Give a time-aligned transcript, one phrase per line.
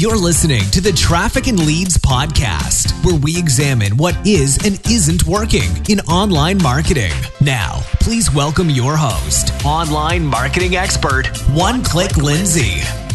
[0.00, 5.26] You're listening to the Traffic and Leads podcast, where we examine what is and isn't
[5.26, 7.10] working in online marketing.
[7.40, 13.07] Now, please welcome your host, online marketing expert, One Click Lindsay.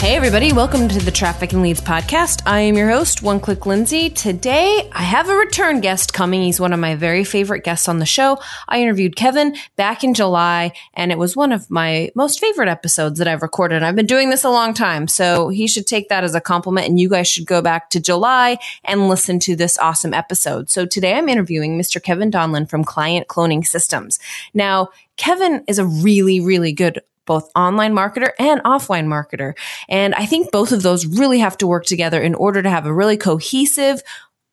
[0.00, 2.42] Hey, everybody, welcome to the Traffic and Leads podcast.
[2.46, 4.08] I am your host, One Click Lindsay.
[4.08, 6.42] Today, I have a return guest coming.
[6.42, 8.38] He's one of my very favorite guests on the show.
[8.68, 13.18] I interviewed Kevin back in July, and it was one of my most favorite episodes
[13.18, 13.82] that I've recorded.
[13.82, 16.86] I've been doing this a long time, so he should take that as a compliment,
[16.86, 20.70] and you guys should go back to July and listen to this awesome episode.
[20.70, 22.00] So today, I'm interviewing Mr.
[22.00, 24.20] Kevin Donlin from Client Cloning Systems.
[24.54, 29.52] Now, Kevin is a really, really good both online marketer and offline marketer.
[29.88, 32.86] And I think both of those really have to work together in order to have
[32.86, 34.02] a really cohesive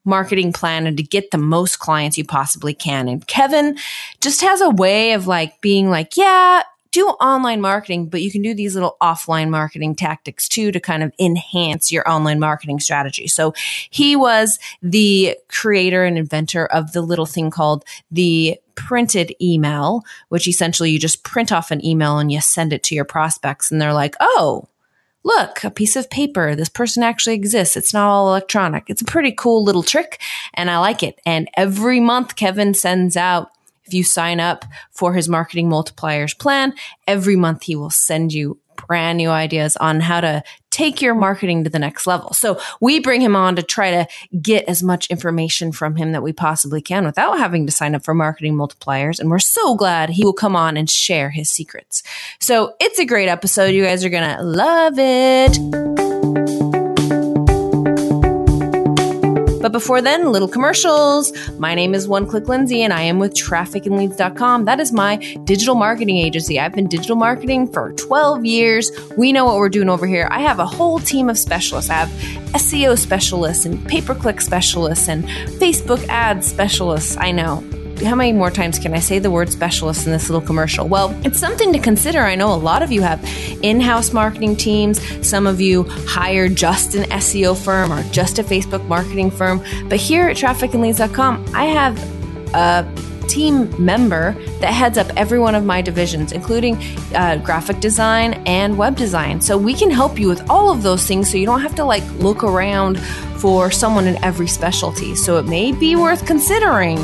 [0.03, 3.07] marketing plan and to get the most clients you possibly can.
[3.07, 3.77] And Kevin
[4.21, 6.61] just has a way of like being like, yeah,
[6.91, 11.03] do online marketing, but you can do these little offline marketing tactics too to kind
[11.03, 13.27] of enhance your online marketing strategy.
[13.27, 13.53] So
[13.89, 20.47] he was the creator and inventor of the little thing called the printed email, which
[20.47, 23.81] essentially you just print off an email and you send it to your prospects and
[23.81, 24.67] they're like, oh,
[25.23, 26.55] look, a piece of paper.
[26.55, 27.75] This person actually exists.
[27.75, 28.85] It's not all electronic.
[28.87, 30.21] It's a pretty cool little trick
[30.53, 31.19] and I like it.
[31.25, 33.49] And every month Kevin sends out
[33.85, 36.73] if you sign up for his marketing multipliers plan,
[37.07, 41.63] every month he will send you brand new ideas on how to take your marketing
[41.63, 42.33] to the next level.
[42.33, 44.07] So we bring him on to try to
[44.41, 48.03] get as much information from him that we possibly can without having to sign up
[48.03, 49.19] for marketing multipliers.
[49.19, 52.03] And we're so glad he will come on and share his secrets.
[52.41, 53.67] So it's a great episode.
[53.67, 55.94] You guys are going to love it.
[59.65, 61.33] But before then, little commercials.
[61.57, 64.65] My name is One Click Lindsay and I am with trafficandleads.com.
[64.65, 66.59] That is my digital marketing agency.
[66.59, 68.91] I've been digital marketing for 12 years.
[69.17, 70.27] We know what we're doing over here.
[70.29, 71.89] I have a whole team of specialists.
[71.89, 72.09] I have
[72.53, 77.17] SEO specialists and pay per click specialists and Facebook ads specialists.
[77.17, 77.63] I know
[78.03, 80.87] how many more times can I say the word specialist in this little commercial?
[80.87, 82.21] Well, it's something to consider.
[82.21, 83.23] I know a lot of you have
[83.61, 85.01] in house marketing teams.
[85.27, 89.63] Some of you hire just an SEO firm or just a Facebook marketing firm.
[89.87, 91.97] But here at trafficandleads.com, I have
[92.53, 92.85] a
[93.27, 96.77] team member that heads up every one of my divisions, including
[97.15, 99.41] uh, graphic design and web design.
[99.41, 101.83] So we can help you with all of those things so you don't have to
[101.83, 102.99] like look around
[103.39, 105.15] for someone in every specialty.
[105.15, 106.97] So it may be worth considering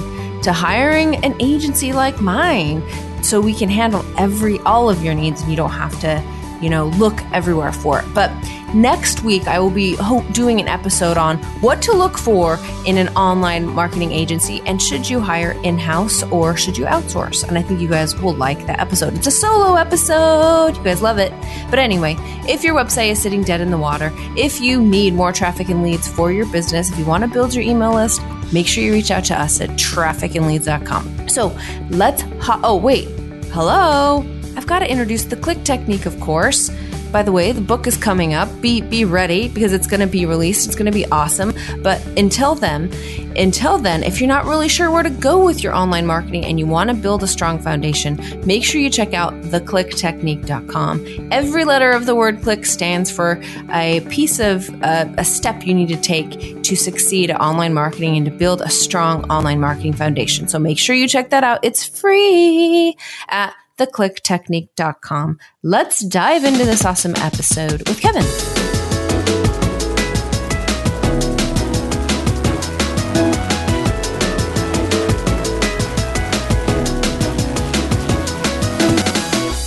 [0.43, 2.83] to hiring an agency like mine.
[3.23, 6.23] So we can handle every all of your needs and you don't have to
[6.61, 8.05] you know look everywhere for it.
[8.13, 8.31] But
[8.73, 9.97] next week i will be
[10.31, 15.09] doing an episode on what to look for in an online marketing agency and should
[15.09, 17.45] you hire in-house or should you outsource?
[17.47, 19.13] And i think you guys will like that episode.
[19.15, 20.77] It's a solo episode.
[20.77, 21.33] You guys love it.
[21.69, 22.15] But anyway
[22.47, 25.83] if your website is sitting dead in the water if you need more traffic and
[25.83, 28.91] leads for your business if you want to build your email list make sure you
[28.93, 31.29] reach out to us at trafficandleads.com.
[31.29, 31.57] So
[31.89, 33.07] let's, ho- oh, wait,
[33.51, 34.25] hello.
[34.55, 36.69] I've got to introduce the click technique, of course.
[37.11, 38.49] By the way, the book is coming up.
[38.61, 40.67] Be be ready because it's going to be released.
[40.67, 41.53] It's going to be awesome.
[41.81, 42.91] But until then,
[43.35, 46.59] until then, if you're not really sure where to go with your online marketing and
[46.59, 51.29] you want to build a strong foundation, make sure you check out theclicktechnique.com.
[51.31, 53.41] Every letter of the word click stands for
[53.73, 58.17] a piece of uh, a step you need to take to succeed at online marketing
[58.17, 60.47] and to build a strong online marketing foundation.
[60.47, 61.59] So make sure you check that out.
[61.63, 62.97] It's free
[63.29, 65.39] at theclicktechnique.com.
[65.63, 68.25] Let's dive into this awesome episode with Kevin.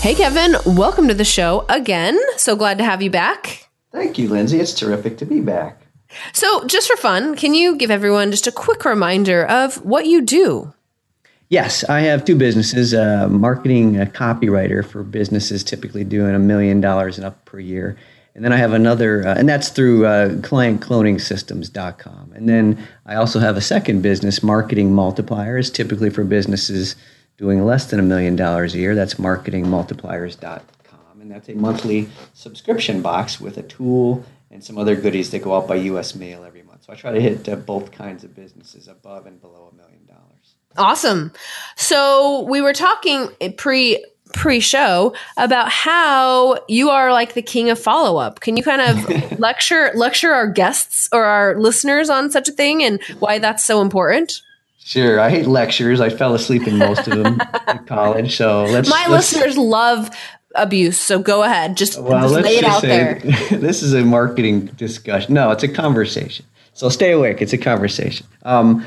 [0.04, 2.20] Hey, Kevin, welcome to the show again.
[2.36, 3.70] So glad to have you back.
[3.90, 4.60] Thank you, Lindsay.
[4.60, 5.80] It's terrific to be back.
[6.34, 10.20] So, just for fun, can you give everyone just a quick reminder of what you
[10.20, 10.74] do?
[11.48, 12.94] Yes, I have two businesses.
[12.94, 17.96] Uh, marketing a copywriter for businesses typically doing a million dollars and up per year.
[18.34, 22.32] And then I have another, uh, and that's through uh, clientcloningsystems.com.
[22.34, 26.96] And then I also have a second business, Marketing Multipliers, typically for businesses
[27.36, 28.96] doing less than a million dollars a year.
[28.96, 31.20] That's marketingmultipliers.com.
[31.20, 35.56] And that's a monthly subscription box with a tool and some other goodies that go
[35.56, 36.16] out by U.S.
[36.16, 36.84] mail every month.
[36.84, 39.93] So I try to hit uh, both kinds of businesses above and below a million.
[40.76, 41.32] Awesome.
[41.76, 47.78] So we were talking pre pre show about how you are like the king of
[47.78, 48.40] follow up.
[48.40, 52.82] Can you kind of lecture lecture our guests or our listeners on such a thing
[52.82, 54.42] and why that's so important?
[54.78, 55.18] Sure.
[55.18, 56.00] I hate lectures.
[56.00, 58.36] I fell asleep in most of them in college.
[58.36, 58.88] So let's.
[58.88, 60.10] My let's, listeners love
[60.54, 60.98] abuse.
[60.98, 63.14] So go ahead, just, Well, just let's lay it just out say there.
[63.58, 65.34] this is a marketing discussion.
[65.34, 66.44] No, it's a conversation.
[66.74, 67.40] So stay awake.
[67.40, 68.26] It's a conversation.
[68.42, 68.84] Um,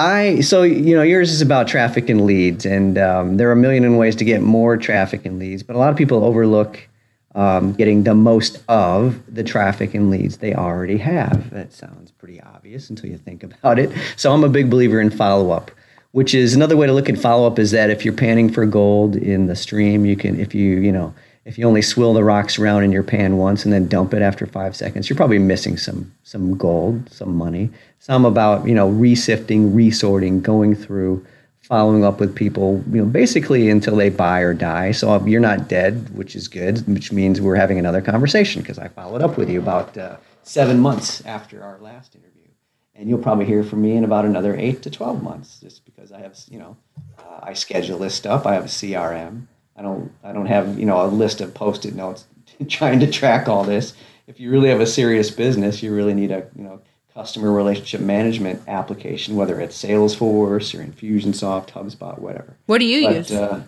[0.00, 3.56] I so you know yours is about traffic and leads, and um, there are a
[3.56, 6.88] million and ways to get more traffic and leads, but a lot of people overlook
[7.34, 11.50] um, getting the most of the traffic and leads they already have.
[11.50, 13.92] That sounds pretty obvious until you think about it.
[14.16, 15.70] So I'm a big believer in follow up,
[16.12, 18.64] which is another way to look at follow up is that if you're panning for
[18.64, 21.12] gold in the stream, you can if you you know
[21.44, 24.22] if you only swill the rocks around in your pan once and then dump it
[24.22, 27.70] after five seconds, you're probably missing some some gold, some money.
[27.98, 31.24] Some about you know resifting, resorting, going through,
[31.62, 34.92] following up with people, you know, basically until they buy or die.
[34.92, 38.88] So you're not dead, which is good, which means we're having another conversation because I
[38.88, 42.48] followed up with you about uh, seven months after our last interview,
[42.94, 46.12] and you'll probably hear from me in about another eight to twelve months, just because
[46.12, 46.76] I have you know
[47.18, 48.44] uh, I schedule this stuff.
[48.44, 49.46] I have a CRM.
[49.80, 52.26] I don't I don't have you know a list of post-it notes
[52.68, 53.94] trying to track all this.
[54.26, 56.82] If you really have a serious business, you really need a you know
[57.14, 62.56] customer relationship management application, whether it's Salesforce or Infusionsoft, HubSpot, whatever.
[62.66, 63.32] What do you But, use?
[63.32, 63.62] Uh,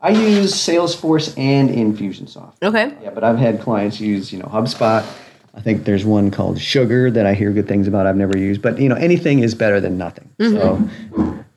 [0.00, 2.54] I use Salesforce and Infusionsoft.
[2.60, 2.92] okay.
[3.00, 5.06] Yeah, but I've had clients use, you know, HubSpot.
[5.54, 8.06] I think there's one called Sugar that I hear good things about.
[8.08, 10.28] I've never used, but you know, anything is better than nothing.
[10.40, 10.88] So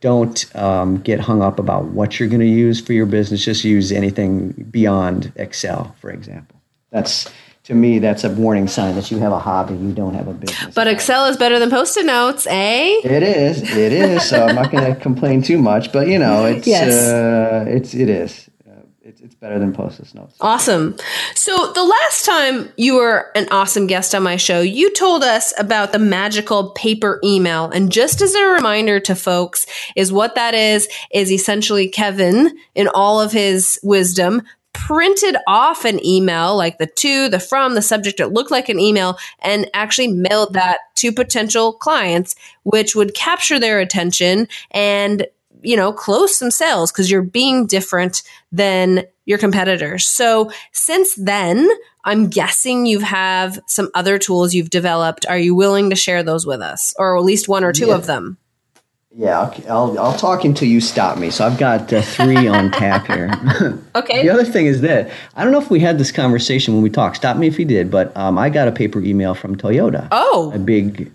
[0.05, 3.43] don't um, get hung up about what you're going to use for your business.
[3.43, 6.61] Just use anything beyond Excel, for example.
[6.91, 7.27] That's
[7.63, 10.33] to me, that's a warning sign that you have a hobby, you don't have a
[10.35, 10.75] business.
[10.75, 13.01] But Excel is better than post-it notes, eh?
[13.03, 13.63] It is.
[13.63, 14.29] It is.
[14.29, 16.93] So I'm not going to complain too much, but you know, it's Yes.
[16.93, 18.47] uh, it's it is.
[19.25, 20.37] It's it's better than post-it notes.
[20.39, 20.95] Awesome.
[21.33, 25.51] So the last time you were an awesome guest on my show, you told us
[25.57, 27.65] about the magical paper email.
[27.69, 32.87] And just as a reminder to folks, is what that is, is essentially Kevin, in
[32.87, 34.43] all of his wisdom,
[34.73, 38.19] printed off an email like the to, the from, the subject.
[38.19, 43.59] It looked like an email and actually mailed that to potential clients, which would capture
[43.59, 45.25] their attention and
[45.65, 48.21] you know, close some sales because you're being different
[48.51, 50.07] than your competitors.
[50.07, 51.67] So since then,
[52.03, 55.25] I'm guessing you have some other tools you've developed.
[55.27, 57.95] Are you willing to share those with us, or at least one or two Yeah.
[57.95, 58.37] of them?
[59.17, 61.29] Yeah, I'll, I'll I'll talk until you stop me.
[61.29, 63.31] So I've got uh, three on tap here.
[63.95, 64.23] Okay.
[64.23, 66.89] The other thing is that I don't know if we had this conversation when we
[66.89, 67.15] talked.
[67.15, 70.51] Stop me if you did, but um, I got a paper email from Toyota, Oh,
[70.53, 71.09] a big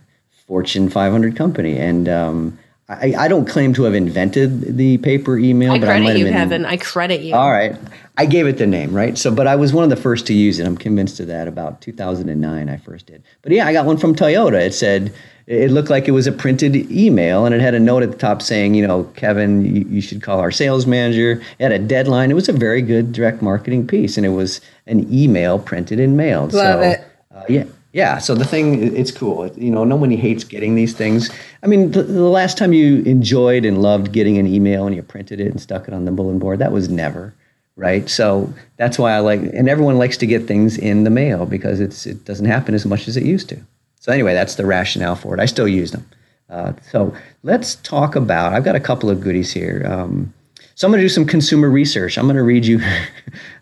[0.47, 2.59] Fortune 500 company, and um,
[2.91, 6.09] I, I don't claim to have invented the paper email, I but I might credit
[6.09, 6.33] have you, been.
[6.33, 6.67] Kevin.
[6.67, 7.35] I credit you.
[7.37, 7.77] All right,
[8.17, 9.17] I gave it the name, right?
[9.17, 10.67] So, but I was one of the first to use it.
[10.67, 11.47] I'm convinced of that.
[11.47, 13.23] About 2009, I first did.
[13.43, 14.61] But yeah, I got one from Toyota.
[14.61, 15.15] It said
[15.47, 18.19] it looked like it was a printed email, and it had a note at the
[18.19, 21.41] top saying, you know, Kevin, you, you should call our sales manager.
[21.61, 22.33] It had a deadline.
[22.33, 26.17] It was a very good direct marketing piece, and it was an email printed and
[26.17, 26.53] mailed.
[26.55, 27.05] Love so, it.
[27.33, 27.65] Uh, yeah.
[27.93, 29.49] Yeah, so the thing it's cool.
[29.57, 31.29] You know, nobody hates getting these things.
[31.63, 35.03] I mean, the, the last time you enjoyed and loved getting an email and you
[35.03, 37.35] printed it and stuck it on the bulletin board, that was never,
[37.75, 38.09] right?
[38.09, 41.81] So that's why I like, and everyone likes to get things in the mail because
[41.81, 43.61] it's it doesn't happen as much as it used to.
[43.99, 45.41] So anyway, that's the rationale for it.
[45.41, 46.07] I still use them.
[46.49, 48.53] Uh, so let's talk about.
[48.53, 49.85] I've got a couple of goodies here.
[49.89, 50.33] Um,
[50.77, 52.17] so I'm going to do some consumer research.
[52.17, 52.81] I'm going to read you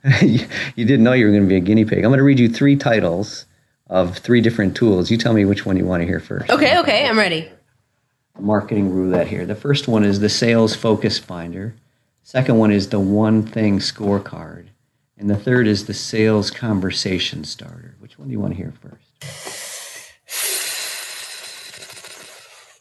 [0.22, 1.98] you didn't know you were going to be a guinea pig.
[1.98, 3.46] I'm going to read you three titles
[3.88, 5.10] of three different tools.
[5.10, 6.50] You tell me which one you want to hear first.
[6.50, 7.50] Okay, okay, I'm ready.
[8.38, 9.46] Marketing roulette here.
[9.46, 11.74] The first one is the Sales Focus Finder.
[12.22, 14.66] Second one is the One Thing Scorecard.
[15.16, 17.96] And the third is the Sales Conversation Starter.
[17.98, 19.04] Which one do you want to hear first?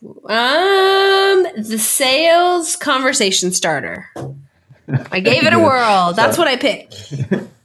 [0.04, 4.10] Um, the sales conversation starter.
[5.12, 6.14] I gave it a whirl.
[6.14, 7.14] That's what I picked.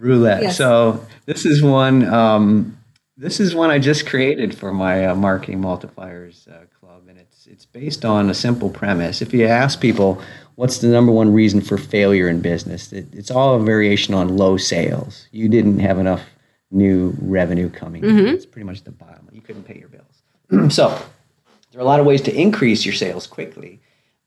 [0.00, 0.42] roulette.
[0.42, 0.56] Yes.
[0.56, 2.04] So this is one.
[2.12, 2.76] Um,
[3.16, 7.46] this is one I just created for my uh, marketing multipliers uh, club, and it's
[7.46, 9.20] it's based on a simple premise.
[9.22, 10.20] If you ask people
[10.56, 14.36] what's the number one reason for failure in business, it, it's all a variation on
[14.36, 15.28] low sales.
[15.32, 16.22] You didn't have enough
[16.70, 18.04] new revenue coming.
[18.04, 18.26] in.
[18.28, 19.28] It's pretty much the bottom.
[19.32, 20.72] You couldn't pay your bills.
[20.74, 20.88] so
[21.70, 23.80] there are a lot of ways to increase your sales quickly.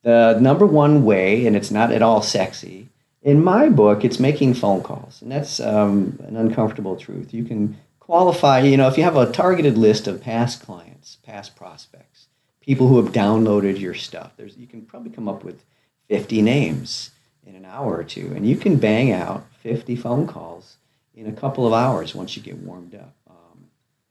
[0.03, 2.89] The number one way, and it's not at all sexy,
[3.23, 5.21] in my book, it's making phone calls.
[5.21, 7.33] And that's um, an uncomfortable truth.
[7.33, 11.55] You can qualify, you know, if you have a targeted list of past clients, past
[11.55, 12.27] prospects,
[12.59, 15.63] people who have downloaded your stuff, there's, you can probably come up with
[16.09, 17.11] 50 names
[17.45, 18.33] in an hour or two.
[18.35, 20.75] And you can bang out 50 phone calls
[21.15, 23.15] in a couple of hours once you get warmed up.
[23.29, 23.67] Um,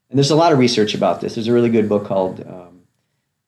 [0.08, 1.34] and there's a lot of research about this.
[1.34, 2.82] There's a really good book called um,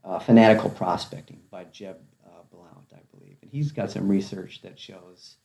[0.05, 3.37] uh, Fanatical Prospecting by Jeb uh, Blount, I believe.
[3.41, 5.37] And he's got some research that shows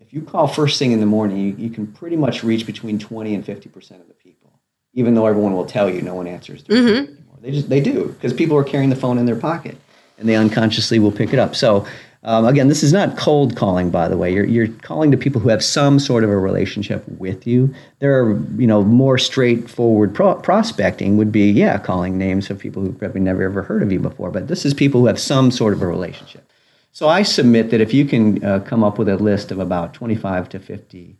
[0.00, 2.98] if you call first thing in the morning, you, you can pretty much reach between
[2.98, 4.58] 20 and 50% of the people,
[4.94, 7.36] even though everyone will tell you no one answers phone anymore.
[7.40, 9.76] They just they do because people are carrying the phone in their pocket
[10.18, 11.54] and they unconsciously will pick it up.
[11.54, 11.86] So
[12.24, 14.32] um, again, this is not cold calling, by the way.
[14.32, 17.72] You're, you're calling to people who have some sort of a relationship with you.
[18.00, 22.82] There are, you know, more straightforward pro- prospecting would be, yeah, calling names of people
[22.82, 24.32] who probably never ever heard of you before.
[24.32, 26.47] But this is people who have some sort of a relationship.
[26.92, 29.94] So I submit that if you can uh, come up with a list of about
[29.94, 31.16] 25 to 50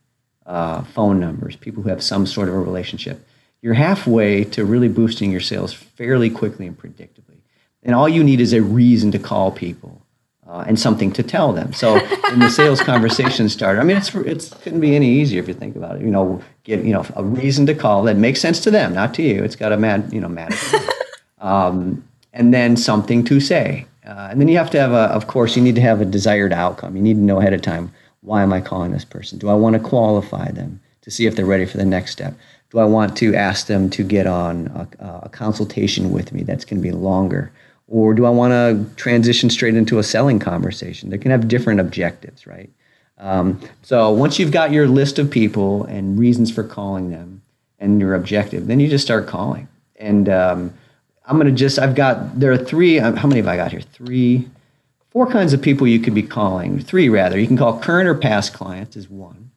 [0.47, 3.25] uh, phone numbers, people who have some sort of a relationship,
[3.61, 7.39] you're halfway to really boosting your sales fairly quickly and predictably.
[7.83, 10.03] And all you need is a reason to call people
[10.49, 11.73] uh, and something to tell them.
[11.73, 11.97] So
[12.33, 15.55] in the sales conversation starter, I mean, it's it's couldn't be any easier if you
[15.55, 16.03] think about it.
[16.03, 19.15] You know, give you know a reason to call that makes sense to them, not
[19.15, 19.45] to you.
[19.45, 20.57] It's got a mad you know matter.
[21.39, 25.13] um, and then something to say, uh, and then you have to have a.
[25.13, 26.97] Of course, you need to have a desired outcome.
[26.97, 29.39] You need to know ahead of time why am I calling this person?
[29.39, 32.35] Do I want to qualify them to see if they're ready for the next step?
[32.71, 34.67] Do I want to ask them to get on
[34.99, 37.53] a, a consultation with me that's going to be longer?
[37.87, 41.09] Or do I want to transition straight into a selling conversation?
[41.09, 42.71] They can have different objectives, right?
[43.17, 47.41] Um, so once you've got your list of people and reasons for calling them
[47.79, 49.69] and your objective, then you just start calling.
[49.97, 50.75] And um,
[51.29, 53.71] I'm going to just, I've got, there are three, uh, how many have I got
[53.71, 53.83] here?
[53.83, 54.49] Three,
[55.11, 56.81] four kinds of people you could be calling.
[56.81, 57.39] Three, rather.
[57.39, 59.51] You can call current or past clients, is one.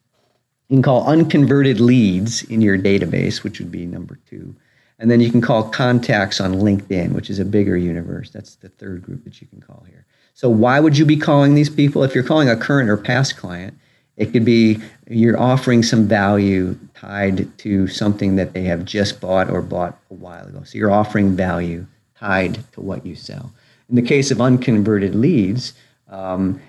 [0.68, 4.54] You can call unconverted leads in your database, which would be number two.
[5.00, 8.30] And then you can call contacts on LinkedIn, which is a bigger universe.
[8.30, 10.06] That's the third group that you can call here.
[10.34, 12.04] So, why would you be calling these people?
[12.04, 13.78] If you're calling a current or past client,
[14.22, 19.50] it could be you're offering some value tied to something that they have just bought
[19.50, 20.62] or bought a while ago.
[20.64, 23.52] So, you're offering value tied to what you sell.
[23.90, 25.74] In the case of unconverted leads,
[26.08, 26.62] um,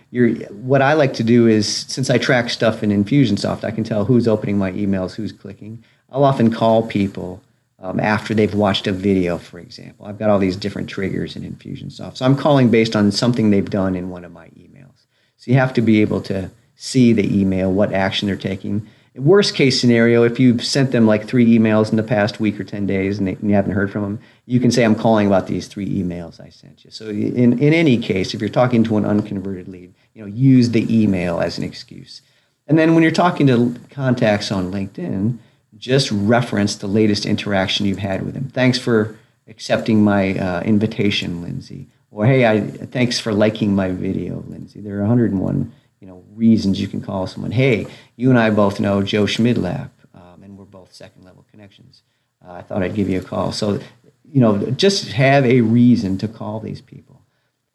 [0.51, 4.05] what I like to do is, since I track stuff in Infusionsoft, I can tell
[4.05, 5.85] who's opening my emails, who's clicking.
[6.11, 7.43] I'll often call people
[7.81, 10.07] um, after they've watched a video, for example.
[10.07, 12.17] I've got all these different triggers in Infusionsoft.
[12.17, 15.07] So I'm calling based on something they've done in one of my emails.
[15.37, 16.51] So you have to be able to
[16.83, 18.85] see the email, what action they're taking.
[19.15, 22.65] Worst case scenario, if you've sent them like three emails in the past week or
[22.65, 25.29] 10 days and, they, and you haven't heard from them, you can say, I'm calling
[25.29, 26.91] about these three emails I sent you.
[26.91, 30.71] So in, in any case, if you're talking to an unconverted lead, you know, use
[30.71, 32.21] the email as an excuse.
[32.67, 35.39] And then when you're talking to contacts on LinkedIn,
[35.79, 38.51] just reference the latest interaction you've had with them.
[38.53, 41.87] Thanks for accepting my uh, invitation, Lindsay.
[42.11, 44.81] Or hey, I thanks for liking my video, Lindsay.
[44.81, 47.53] There are 101 you know reasons you can call someone.
[47.53, 52.03] Hey, you and I both know Joe Schmidlap, um, and we're both second level connections.
[52.45, 53.53] Uh, I thought I'd give you a call.
[53.53, 53.79] So,
[54.25, 57.23] you know, just have a reason to call these people.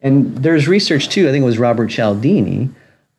[0.00, 1.26] And there's research too.
[1.26, 2.68] I think it was Robert Cialdini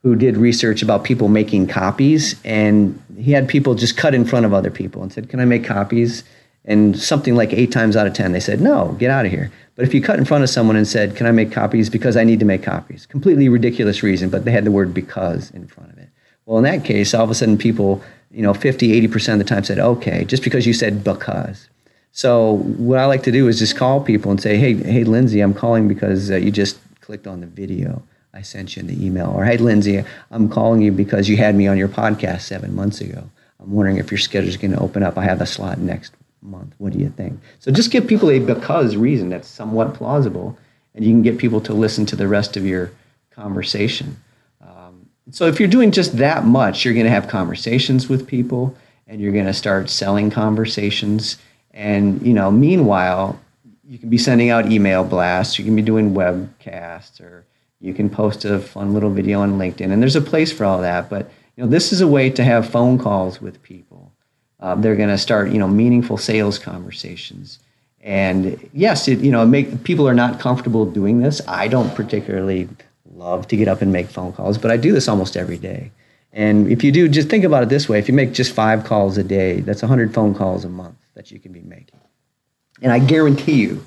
[0.04, 4.46] who did research about people making copies, and he had people just cut in front
[4.46, 6.24] of other people and said, "Can I make copies?"
[6.70, 9.52] And something like eight times out of ten, they said, "No, get out of here."
[9.76, 12.16] But if you cut in front of someone and said, "Can I make copies?" because
[12.16, 15.66] I need to make copies, completely ridiculous reason, but they had the word "because" in
[15.66, 16.10] front of it.
[16.46, 19.48] Well, in that case, all of a sudden, people, you know, 50, 80 percent of
[19.48, 21.68] the time said, "Okay," just because you said "because."
[22.12, 25.42] So what I like to do is just call people and say, "Hey, hey, Lindsay,
[25.42, 29.04] I'm calling because uh, you just clicked on the video." I sent you in the
[29.04, 29.34] email.
[29.36, 33.02] Or, hey, Lindsay, I'm calling you because you had me on your podcast seven months
[33.02, 33.28] ago.
[33.60, 35.18] I'm wondering if your schedule is going to open up.
[35.18, 36.74] I have a slot next month.
[36.78, 37.40] What do you think?
[37.60, 40.58] So just give people a because reason that's somewhat plausible,
[40.96, 42.92] and you can get people to listen to the rest of your
[43.32, 44.18] conversation.
[44.62, 48.76] Um, so if you're doing just that much, you're going to have conversations with people,
[49.08, 51.38] and you're going to start selling conversations.
[51.72, 53.40] And you know, meanwhile,
[53.88, 55.58] you can be sending out email blasts.
[55.58, 57.46] You can be doing webcasts or
[57.82, 60.82] you can post a fun little video on LinkedIn, and there's a place for all
[60.82, 61.10] that.
[61.10, 63.89] But you know, this is a way to have phone calls with people.
[64.60, 67.60] Uh, they're going to start, you know, meaningful sales conversations.
[68.02, 71.42] And yes, it, you know, make people are not comfortable doing this.
[71.48, 72.70] I don't particularly
[73.14, 75.92] love to get up and make phone calls, but I do this almost every day.
[76.32, 78.84] And if you do, just think about it this way: if you make just five
[78.84, 82.00] calls a day, that's 100 phone calls a month that you can be making.
[82.82, 83.84] And I guarantee you,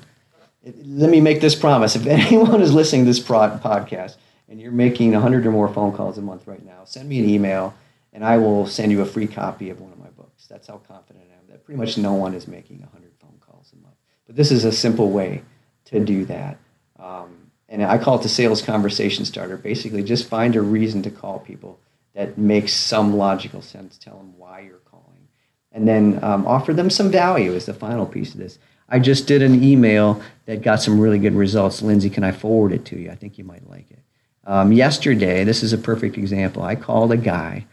[0.85, 1.95] let me make this promise.
[1.95, 4.15] If anyone is listening to this podcast
[4.49, 7.29] and you're making 100 or more phone calls a month right now, send me an
[7.29, 7.73] email
[8.11, 10.09] and I will send you a free copy of one of my
[10.47, 13.71] That's how confident I am that pretty much no one is making 100 phone calls
[13.73, 13.95] a month.
[14.27, 15.43] But this is a simple way
[15.85, 16.57] to do that.
[16.99, 19.57] Um, and I call it the sales conversation starter.
[19.57, 21.79] Basically, just find a reason to call people
[22.13, 23.97] that makes some logical sense.
[23.97, 25.27] Tell them why you're calling.
[25.71, 28.59] And then um, offer them some value as the final piece of this.
[28.89, 31.81] I just did an email that got some really good results.
[31.81, 33.09] Lindsay, can I forward it to you?
[33.09, 33.99] I think you might like it.
[34.45, 36.63] Um, yesterday, this is a perfect example.
[36.63, 37.65] I called a guy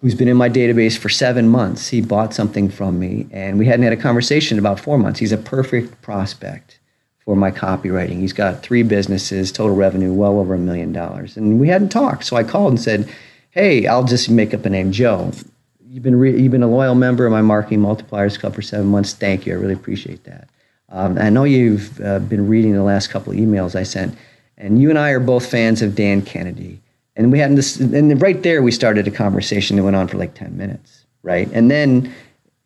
[0.00, 1.88] who's been in my database for seven months.
[1.88, 5.20] He bought something from me, and we hadn't had a conversation about four months.
[5.20, 6.78] He's a perfect prospect
[7.24, 8.20] for my copywriting.
[8.20, 12.24] He's got three businesses, total revenue well over a million dollars, and we hadn't talked.
[12.24, 13.08] So I called and said,
[13.50, 15.32] "Hey, I'll just make up a name, Joe.
[15.86, 18.86] You've been re- you've been a loyal member of my Marketing Multipliers Club for seven
[18.86, 19.12] months.
[19.12, 19.52] Thank you.
[19.52, 20.48] I really appreciate that.
[20.88, 24.16] Um, I know you've uh, been reading the last couple of emails I sent,
[24.56, 26.80] and you and I are both fans of Dan Kennedy."
[27.16, 30.16] And we had this, and right there we started a conversation that went on for
[30.16, 31.48] like 10 minutes, right?
[31.52, 32.12] And then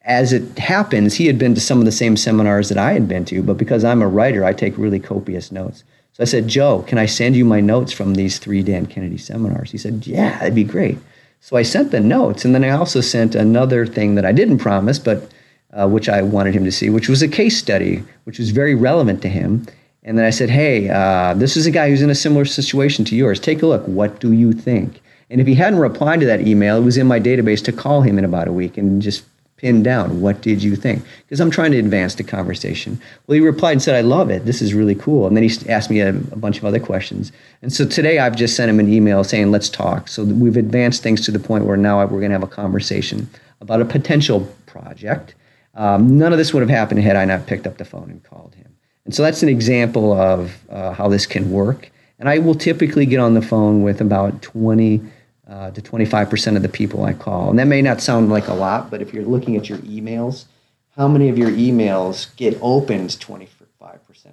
[0.03, 3.09] as it happens, he had been to some of the same seminars that I had
[3.09, 5.83] been to, but because I'm a writer, I take really copious notes.
[6.13, 9.19] So I said, Joe, can I send you my notes from these three Dan Kennedy
[9.19, 9.73] seminars?
[9.73, 10.99] He said, Yeah, that'd be great.
[11.41, 14.59] So I sent the notes, and then I also sent another thing that I didn't
[14.59, 15.31] promise, but
[15.73, 18.75] uh, which I wanted him to see, which was a case study, which was very
[18.75, 19.67] relevant to him.
[20.05, 23.05] And then I said, hey, uh, this is a guy who's in a similar situation
[23.07, 23.41] to yours.
[23.41, 23.85] Take a look.
[23.87, 25.01] What do you think?
[25.31, 28.03] And if he hadn't replied to that email, it was in my database to call
[28.03, 29.25] him in about a week and just
[29.57, 31.03] pin down, what did you think?
[31.21, 33.01] Because I'm trying to advance the conversation.
[33.27, 34.45] Well, he replied and said, I love it.
[34.45, 35.27] This is really cool.
[35.27, 37.33] And then he asked me a, a bunch of other questions.
[37.63, 40.09] And so today I've just sent him an email saying, let's talk.
[40.09, 43.29] So we've advanced things to the point where now we're going to have a conversation
[43.63, 45.35] about a potential project.
[45.75, 48.23] Um, none of this would have happened had I not picked up the phone and
[48.23, 48.74] called him.
[49.05, 51.91] And so that's an example of uh, how this can work.
[52.19, 55.03] And I will typically get on the phone with about 20
[55.47, 57.51] uh, to 25% of the people I call.
[57.51, 60.47] And that may not sound like a lot, but if you're looking at your emails,
[60.97, 63.51] how many of your emails get opened 25%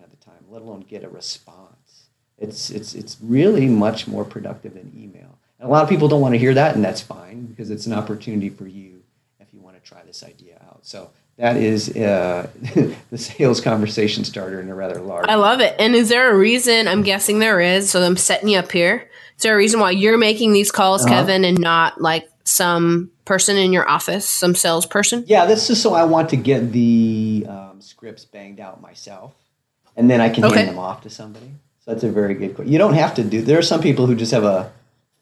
[0.03, 2.05] of the time, let alone get a response?
[2.37, 5.37] It's, it's, it's really much more productive than email.
[5.59, 7.85] And a lot of people don't want to hear that, and that's fine because it's
[7.85, 9.03] an opportunity for you
[9.39, 10.79] if you want to try this idea out.
[10.85, 11.09] So
[11.41, 12.47] that is uh,
[13.09, 15.25] the sales conversation starter in a rather large.
[15.27, 15.75] I love it.
[15.79, 16.87] And is there a reason?
[16.87, 17.89] I'm guessing there is.
[17.89, 19.09] So I'm setting you up here.
[19.37, 21.15] Is there a reason why you're making these calls, uh-huh.
[21.15, 25.23] Kevin, and not like some person in your office, some salesperson?
[25.25, 29.33] Yeah, this is so I want to get the um, scripts banged out myself,
[29.97, 30.57] and then I can okay.
[30.57, 31.53] hand them off to somebody.
[31.79, 32.71] So that's a very good question.
[32.71, 33.41] You don't have to do.
[33.41, 34.71] There are some people who just have a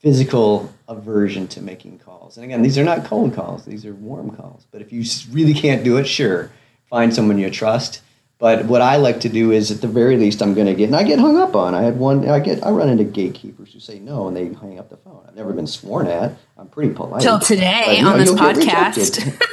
[0.00, 2.36] physical aversion to making calls.
[2.36, 4.66] And again, these are not cold calls; these are warm calls.
[4.70, 6.50] But if you really can't do it, sure,
[6.88, 8.02] find someone you trust.
[8.40, 10.86] But what I like to do is, at the very least, I'm going to get,
[10.86, 11.74] and I get hung up on.
[11.74, 14.78] I had one, I get, I run into gatekeepers who say no, and they hang
[14.78, 15.22] up the phone.
[15.28, 16.32] I've never been sworn at.
[16.56, 17.20] I'm pretty polite.
[17.20, 19.46] Till today but, on know, this podcast.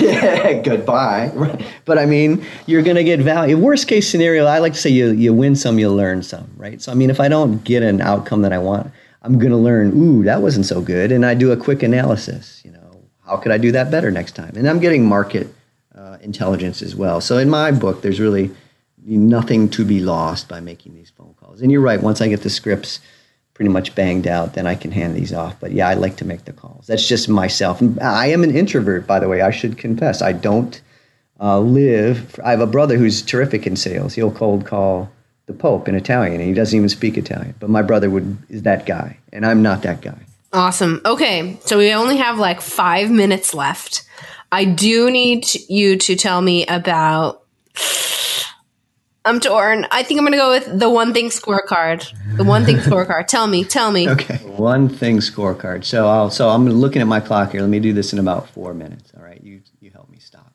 [0.00, 1.32] yeah, goodbye.
[1.84, 3.58] But I mean, you're going to get value.
[3.58, 6.80] Worst case scenario, I like to say you you win some, you learn some, right?
[6.80, 8.92] So I mean, if I don't get an outcome that I want,
[9.24, 11.10] I'm going to learn, ooh, that wasn't so good.
[11.10, 12.60] And I do a quick analysis.
[12.62, 14.52] You know, how could I do that better next time?
[14.54, 15.48] And I'm getting market
[15.94, 17.22] uh, intelligence as well.
[17.22, 18.50] So in my book, there's really
[19.02, 21.62] nothing to be lost by making these phone calls.
[21.62, 23.00] And you're right, once I get the scripts
[23.54, 25.58] pretty much banged out, then I can hand these off.
[25.58, 26.86] But yeah, I like to make the calls.
[26.86, 27.82] That's just myself.
[28.02, 30.20] I am an introvert, by the way, I should confess.
[30.20, 30.80] I don't
[31.40, 34.14] uh, live, I have a brother who's terrific in sales.
[34.14, 35.10] He'll cold call
[35.46, 37.54] the Pope in Italian, and he doesn't even speak Italian.
[37.58, 40.18] But my brother would is that guy, and I'm not that guy.
[40.52, 41.00] Awesome.
[41.04, 44.04] Okay, so we only have like five minutes left.
[44.52, 47.42] I do need you to tell me about.
[49.26, 49.86] I'm torn.
[49.90, 52.06] I think I'm going to go with the one thing scorecard.
[52.36, 53.26] The one thing scorecard.
[53.26, 53.64] Tell me.
[53.64, 54.06] Tell me.
[54.14, 54.36] Okay.
[54.36, 55.84] One thing scorecard.
[55.84, 56.30] So I'll.
[56.30, 57.62] So I'm looking at my clock here.
[57.62, 59.12] Let me do this in about four minutes.
[59.16, 59.42] All right.
[59.42, 60.52] You you help me stop.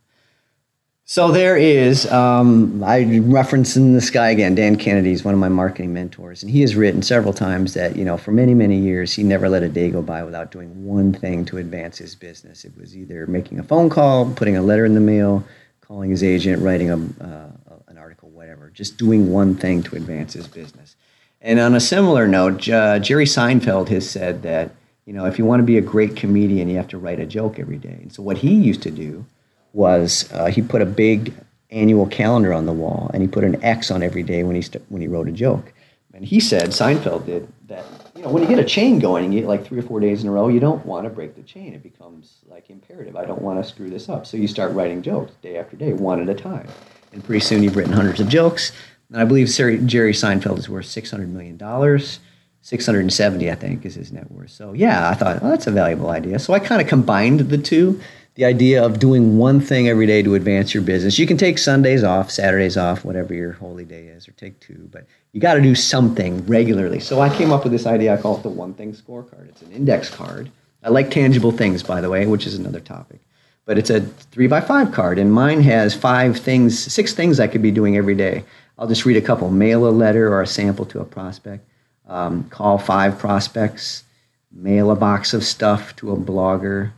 [1.12, 5.40] So there is, um, I reference in this guy again, Dan Kennedy is one of
[5.40, 8.78] my marketing mentors, and he has written several times that, you know, for many, many
[8.78, 12.14] years, he never let a day go by without doing one thing to advance his
[12.14, 12.64] business.
[12.64, 15.44] It was either making a phone call, putting a letter in the mail,
[15.82, 17.50] calling his agent, writing a, uh,
[17.88, 20.96] an article, whatever, just doing one thing to advance his business.
[21.42, 24.76] And on a similar note, Jerry Seinfeld has said that,
[25.08, 27.26] you know, if you want to be a great comedian, you have to write a
[27.26, 27.98] joke every day.
[28.00, 29.26] And so what he used to do
[29.74, 31.34] was uh, he put a big
[31.72, 34.62] annual calendar on the wall and he put an X on every day when he
[34.62, 35.74] st- when he wrote a joke.
[36.14, 37.86] And he said Seinfeld did that.
[38.16, 40.00] You know, when you get a chain going and you get like three or four
[40.00, 41.74] days in a row, you don't want to break the chain.
[41.74, 43.16] It becomes like imperative.
[43.16, 44.26] I don't want to screw this up.
[44.26, 46.68] So you start writing jokes day after day, one at a time.
[47.14, 48.74] And pretty soon you've written hundreds of jokes.
[49.10, 52.20] And I believe Jerry Seinfeld is worth six hundred million dollars.
[52.62, 54.52] 670, I think, is his net worth.
[54.52, 56.40] So yeah, I thought, oh, that's a valuable idea.
[56.40, 58.02] So I kind of combined the two
[58.36, 61.20] the idea of doing one thing every day to advance your business.
[61.20, 64.88] You can take Sundays off, Saturdays off, whatever your holy day is, or take two,
[64.92, 67.00] but you got to do something regularly.
[67.00, 68.14] So I came up with this idea.
[68.14, 69.50] I call it the one thing scorecard.
[69.50, 70.52] It's an index card.
[70.84, 73.20] I like tangible things, by the way, which is another topic.
[73.66, 77.48] But it's a three by five card, and mine has five things, six things I
[77.48, 78.44] could be doing every day.
[78.78, 81.66] I'll just read a couple mail a letter or a sample to a prospect
[82.10, 84.04] um, call five prospects,
[84.52, 86.92] mail a box of stuff to a blogger,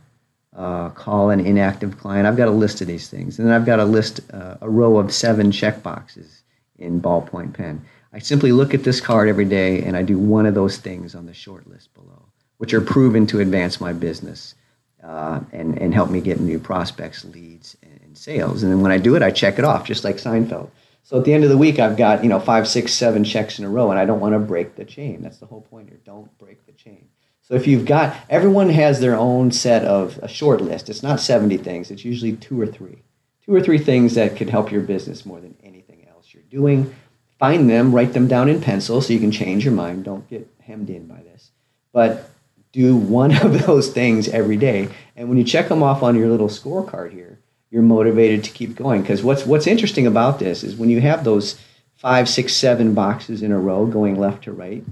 [0.56, 2.26] uh, call an inactive client.
[2.26, 3.38] I've got a list of these things.
[3.38, 6.42] And then I've got a list, uh, a row of seven check boxes
[6.78, 7.84] in ballpoint pen.
[8.12, 11.14] I simply look at this card every day and I do one of those things
[11.14, 12.26] on the short list below,
[12.58, 14.54] which are proven to advance my business
[15.02, 18.62] uh, and, and help me get new prospects, leads, and sales.
[18.62, 20.70] And then when I do it, I check it off, just like Seinfeld.
[21.04, 23.58] So at the end of the week, I've got you know five, six, seven checks
[23.58, 25.20] in a row, and I don't want to break the chain.
[25.22, 25.98] That's the whole point here.
[26.04, 27.08] Don't break the chain.
[27.42, 30.88] So if you've got everyone has their own set of a short list.
[30.88, 31.90] It's not 70 things.
[31.90, 33.02] It's usually two or three.
[33.44, 36.94] Two or three things that could help your business more than anything else you're doing.
[37.38, 40.04] Find them, write them down in pencil so you can change your mind.
[40.04, 41.50] Don't get hemmed in by this.
[41.92, 42.30] But
[42.70, 44.88] do one of those things every day.
[45.16, 47.38] And when you check them off on your little scorecard here,
[47.70, 49.02] you're motivated to keep going.
[49.02, 51.60] Because what's what's interesting about this is when you have those
[51.94, 54.84] five, six, seven boxes in a row going left to right,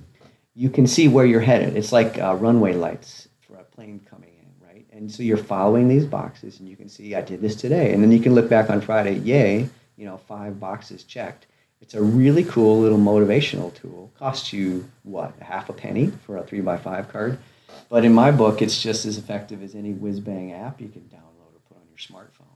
[0.54, 1.76] you can see where you're headed.
[1.76, 4.86] It's like uh, runway lights for a plane coming in, right?
[4.92, 8.02] And so you're following these boxes, and you can see I did this today, and
[8.02, 11.46] then you can look back on Friday, yay, you know, five boxes checked.
[11.80, 14.12] It's a really cool little motivational tool.
[14.18, 17.38] Costs you what, half a penny for a three by five card,
[17.88, 21.02] but in my book, it's just as effective as any whiz bang app you can
[21.02, 22.46] download or put on your smartphone.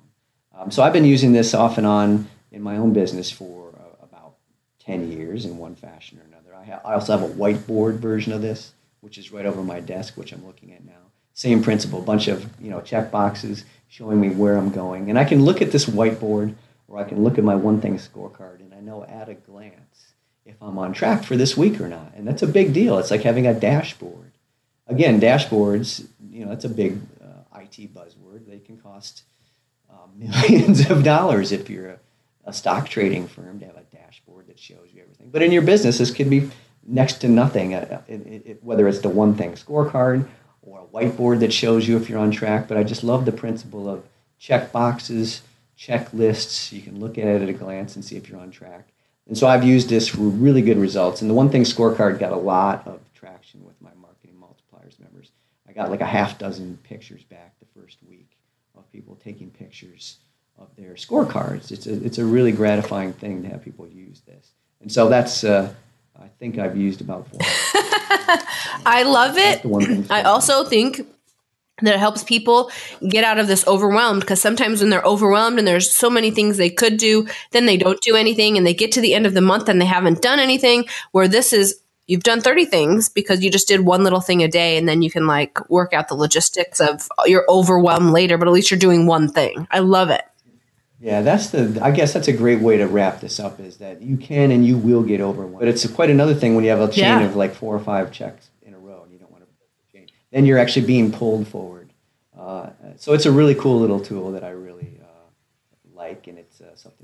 [0.56, 4.04] Um, so I've been using this off and on in my own business for uh,
[4.04, 4.34] about
[4.80, 6.33] 10 years in one fashion or another.
[6.70, 10.32] I, also have a whiteboard version of this, which is right over my desk, which
[10.32, 10.92] I'm looking at now.
[11.32, 15.24] Same principle, bunch of you know check boxes showing me where I'm going, and I
[15.24, 16.54] can look at this whiteboard
[16.88, 20.12] or I can look at my one thing scorecard, and I know at a glance
[20.44, 22.98] if I'm on track for this week or not, and that's a big deal.
[22.98, 24.32] It's like having a dashboard.
[24.86, 28.46] Again, dashboards, you know, that's a big uh, IT buzzword.
[28.46, 29.22] They can cost
[29.90, 31.98] um, millions of dollars if you're a,
[32.46, 35.30] a, stock trading firm to have a dashboard that shows you everything.
[35.30, 36.50] But in your business, this could be
[36.86, 40.26] next to nothing, uh, it, it, whether it's the one thing scorecard
[40.62, 42.68] or a whiteboard that shows you if you're on track.
[42.68, 44.04] But I just love the principle of
[44.38, 45.42] check boxes,
[45.78, 46.72] checklists.
[46.72, 48.88] You can look at it at a glance and see if you're on track.
[49.26, 51.22] And so I've used this for really good results.
[51.22, 55.30] And the one thing scorecard got a lot of traction with my marketing multipliers members.
[55.68, 58.36] I got like a half dozen pictures back the first week
[58.76, 60.18] of people taking pictures
[60.58, 61.70] of their scorecards.
[61.70, 64.50] It's a, it's a really gratifying thing to have people use this.
[64.80, 65.72] And so that's, uh,
[66.20, 67.40] I think I've used about four.
[68.86, 70.10] I love it.
[70.10, 71.00] I also think
[71.82, 72.70] that it helps people
[73.08, 76.56] get out of this overwhelmed because sometimes when they're overwhelmed and there's so many things
[76.56, 79.34] they could do, then they don't do anything and they get to the end of
[79.34, 80.84] the month and they haven't done anything.
[81.10, 84.48] Where this is you've done 30 things because you just did one little thing a
[84.48, 88.46] day and then you can like work out the logistics of your overwhelm later but
[88.46, 90.22] at least you're doing one thing i love it
[91.04, 94.00] yeah that's the i guess that's a great way to wrap this up is that
[94.00, 96.80] you can and you will get overwhelmed but it's quite another thing when you have
[96.80, 97.20] a chain yeah.
[97.20, 100.14] of like four or five checks in a row and you don't want to change
[100.32, 101.92] then you're actually being pulled forward.
[102.36, 105.28] Uh, so it's a really cool little tool that i really uh,
[105.94, 107.03] like and it's uh, something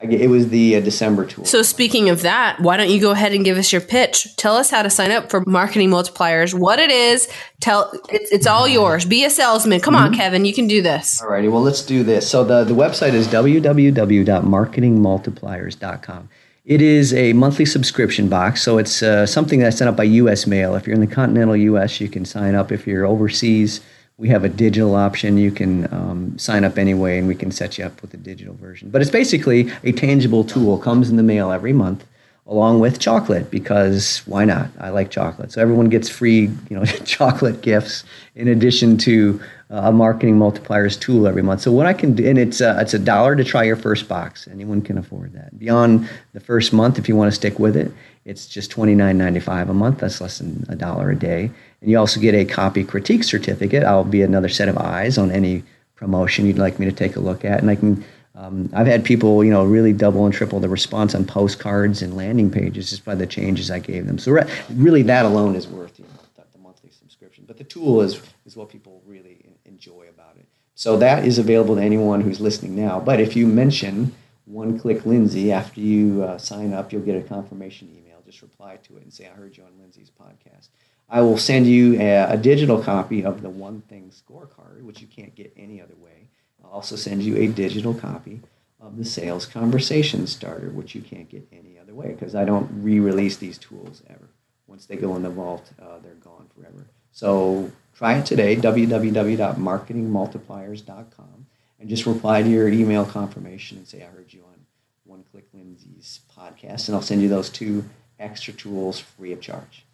[0.00, 1.44] it was the uh, December tour.
[1.44, 4.36] So speaking of that, why don't you go ahead and give us your pitch?
[4.36, 7.28] Tell us how to sign up for marketing multipliers, what it is.
[7.60, 9.04] Tell it's, it's all yours.
[9.04, 9.80] Be a salesman.
[9.80, 10.12] Come mm-hmm.
[10.12, 11.20] on, Kevin, you can do this.
[11.20, 11.48] All righty.
[11.48, 12.30] Well, let's do this.
[12.30, 16.28] So the the website is www.marketingmultipliers.com.
[16.64, 20.46] It is a monthly subscription box, so it's uh, something that's sent up by U.S.
[20.46, 20.74] mail.
[20.76, 22.70] If you're in the continental U.S., you can sign up.
[22.70, 23.80] If you're overseas
[24.18, 25.38] we have a digital option.
[25.38, 28.54] You can um, sign up anyway, and we can set you up with a digital
[28.54, 28.90] version.
[28.90, 30.76] But it's basically a tangible tool.
[30.76, 32.04] Comes in the mail every month,
[32.44, 34.70] along with chocolate because why not?
[34.80, 38.02] I like chocolate, so everyone gets free, you know, chocolate gifts
[38.34, 41.60] in addition to uh, a marketing multipliers tool every month.
[41.60, 44.08] So what I can do, and it's a, it's a dollar to try your first
[44.08, 44.48] box.
[44.48, 45.56] Anyone can afford that.
[45.58, 47.92] Beyond the first month, if you want to stick with it,
[48.28, 49.98] it's just twenty nine ninety five a month.
[49.98, 53.84] That's less than a dollar a day and you also get a copy critique certificate.
[53.84, 55.62] I'll be another set of eyes on any
[55.94, 57.60] promotion you'd like me to take a look at.
[57.60, 61.14] And I can, um, I've had people, you know, really double and triple the response
[61.14, 64.18] on postcards and landing pages just by the changes I gave them.
[64.18, 67.44] So re- really, that alone is worth you know, the, the, monthly subscription.
[67.46, 70.46] But the tool is is what people really enjoy about it.
[70.74, 73.00] So that is available to anyone who's listening now.
[73.00, 74.14] But if you mention
[74.46, 78.07] one click Lindsay after you uh, sign up, you'll get a confirmation email.
[78.28, 80.68] Just reply to it and say, "I heard you on Lindsay's podcast."
[81.08, 85.06] I will send you a, a, digital copy of the One Thing scorecard, which you
[85.06, 86.28] can't get any other way.
[86.62, 88.42] I'll also send you a digital copy
[88.78, 92.68] of the Sales Conversation Starter, which you can't get any other way because I don't
[92.82, 94.28] re-release these tools ever.
[94.66, 96.84] Once they go in the vault, uh, they're gone forever.
[97.10, 101.46] So try it today, www.marketingmultipliers.com,
[101.80, 104.66] and just reply to your email confirmation and say, I heard you on
[105.04, 107.86] One Click Lindsay's podcast, and I'll send you those two
[108.18, 109.84] extra tools free of charge.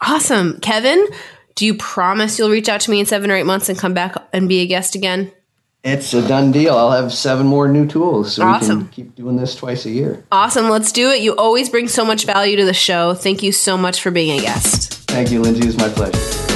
[0.00, 0.60] Awesome.
[0.60, 1.06] Kevin,
[1.54, 3.94] do you promise you'll reach out to me in seven or eight months and come
[3.94, 5.32] back and be a guest again?
[5.82, 6.74] It's a done deal.
[6.76, 8.78] I'll have seven more new tools so Awesome.
[8.78, 10.24] we can keep doing this twice a year.
[10.32, 10.68] Awesome.
[10.68, 11.22] Let's do it.
[11.22, 13.14] You always bring so much value to the show.
[13.14, 14.94] Thank you so much for being a guest.
[15.08, 15.68] Thank you, Lindsay.
[15.68, 16.55] It's my pleasure.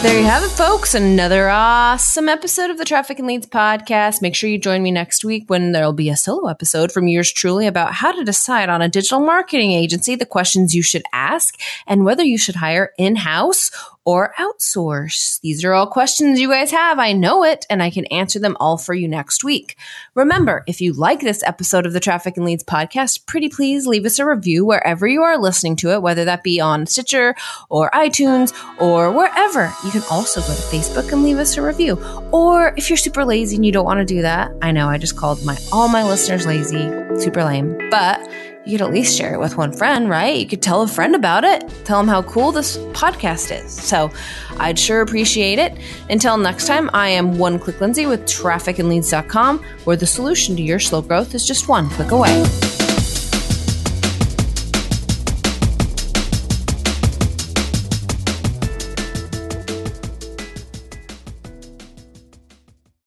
[0.00, 0.94] There you have it, folks.
[0.94, 4.22] Another awesome episode of the Traffic and Leads podcast.
[4.22, 7.32] Make sure you join me next week when there'll be a solo episode from yours
[7.32, 11.58] truly about how to decide on a digital marketing agency, the questions you should ask,
[11.84, 13.72] and whether you should hire in house
[14.08, 15.38] or outsource.
[15.42, 16.98] These are all questions you guys have.
[16.98, 19.76] I know it, and I can answer them all for you next week.
[20.14, 24.06] Remember, if you like this episode of the Traffic and Leads podcast, pretty please leave
[24.06, 27.34] us a review wherever you are listening to it, whether that be on Stitcher
[27.68, 29.70] or iTunes or wherever.
[29.84, 32.02] You can also go to Facebook and leave us a review.
[32.32, 34.96] Or if you're super lazy and you don't want to do that, I know I
[34.96, 36.88] just called my all my listeners lazy,
[37.20, 38.26] super lame, but
[38.68, 40.36] you could at least share it with one friend, right?
[40.36, 43.72] You could tell a friend about it, tell them how cool this podcast is.
[43.72, 44.10] So
[44.58, 45.72] I'd sure appreciate it.
[46.10, 50.78] Until next time, I am One Click Lindsay with trafficandleads.com, where the solution to your
[50.78, 52.67] slow growth is just one click away.